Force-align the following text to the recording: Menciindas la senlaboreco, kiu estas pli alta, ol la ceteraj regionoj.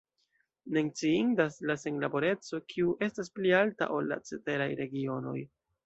Menciindas 0.77 1.59
la 1.71 1.75
senlaboreco, 1.83 2.63
kiu 2.75 2.97
estas 3.11 3.33
pli 3.37 3.55
alta, 3.61 3.93
ol 3.99 4.13
la 4.15 4.23
ceteraj 4.33 4.73
regionoj. 4.85 5.37